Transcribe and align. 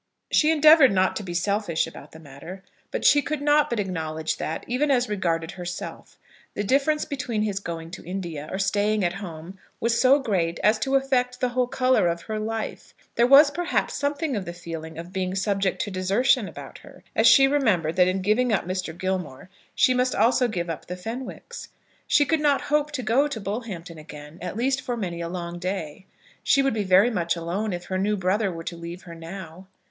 She 0.31 0.49
endeavoured 0.49 0.91
not 0.91 1.15
to 1.17 1.21
be 1.23 1.35
selfish 1.35 1.85
about 1.85 2.11
the 2.11 2.19
matter; 2.19 2.63
but 2.89 3.05
she 3.05 3.21
could 3.21 3.39
not 3.39 3.69
but 3.69 3.79
acknowledge 3.79 4.37
that, 4.37 4.63
even 4.67 4.89
as 4.89 5.07
regarded 5.07 5.51
herself, 5.51 6.17
the 6.55 6.63
difference 6.63 7.05
between 7.05 7.43
his 7.43 7.59
going 7.59 7.91
to 7.91 8.03
India 8.03 8.49
or 8.51 8.57
staying 8.57 9.03
at 9.03 9.13
home 9.21 9.59
was 9.79 10.01
so 10.01 10.17
great 10.17 10.59
as 10.63 10.79
to 10.79 10.95
affect 10.95 11.39
the 11.39 11.49
whole 11.49 11.67
colour 11.67 12.07
of 12.07 12.23
her 12.23 12.39
life. 12.39 12.95
There 13.13 13.27
was, 13.27 13.51
perhaps, 13.51 13.93
something 13.93 14.35
of 14.35 14.45
the 14.45 14.53
feeling 14.53 14.97
of 14.97 15.13
being 15.13 15.35
subject 15.35 15.79
to 15.83 15.91
desertion 15.91 16.47
about 16.47 16.79
her, 16.79 17.03
as 17.15 17.27
she 17.27 17.47
remembered 17.47 17.95
that 17.97 18.07
in 18.07 18.23
giving 18.23 18.51
up 18.51 18.65
Mr. 18.67 18.97
Gilmore 18.97 19.51
she 19.75 19.93
must 19.93 20.15
also 20.15 20.47
give 20.47 20.67
up 20.67 20.87
the 20.87 20.95
Fenwicks. 20.97 21.67
She 22.07 22.25
could 22.25 22.41
not 22.41 22.61
hope 22.73 22.91
to 22.93 23.03
go 23.03 23.27
to 23.27 23.39
Bullhampton 23.39 23.99
again, 23.99 24.39
at 24.41 24.57
least 24.57 24.81
for 24.81 24.97
many 24.97 25.21
a 25.21 25.29
long 25.29 25.59
day. 25.59 26.07
She 26.41 26.63
would 26.63 26.73
be 26.73 26.83
very 26.83 27.11
much 27.11 27.35
alone 27.35 27.71
if 27.71 27.85
her 27.85 27.99
new 27.99 28.17
brother 28.17 28.51
were 28.51 28.63
to 28.63 28.75
leave 28.75 29.03
her 29.03 29.13
now. 29.13 29.67